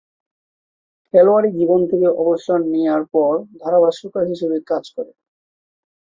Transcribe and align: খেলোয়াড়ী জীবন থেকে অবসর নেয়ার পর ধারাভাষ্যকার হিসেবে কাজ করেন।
খেলোয়াড়ী 1.13 1.49
জীবন 1.57 1.79
থেকে 1.91 2.07
অবসর 2.21 2.59
নেয়ার 2.71 3.03
পর 3.13 3.31
ধারাভাষ্যকার 3.61 4.23
হিসেবে 4.31 4.57
কাজ 4.69 4.83
করেন। 4.95 5.15